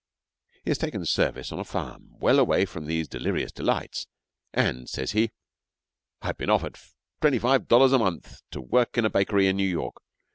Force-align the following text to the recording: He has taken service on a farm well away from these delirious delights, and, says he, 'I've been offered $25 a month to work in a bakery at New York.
He 0.63 0.71
has 0.71 0.79
taken 0.79 1.05
service 1.05 1.51
on 1.51 1.59
a 1.59 1.63
farm 1.63 2.17
well 2.17 2.39
away 2.39 2.65
from 2.65 2.87
these 2.87 3.07
delirious 3.07 3.51
delights, 3.51 4.07
and, 4.51 4.89
says 4.89 5.11
he, 5.11 5.29
'I've 6.23 6.37
been 6.37 6.49
offered 6.49 6.75
$25 7.21 7.93
a 7.93 7.99
month 7.99 8.41
to 8.49 8.61
work 8.61 8.97
in 8.97 9.05
a 9.05 9.11
bakery 9.11 9.47
at 9.47 9.53
New 9.53 9.63
York. 9.69 10.01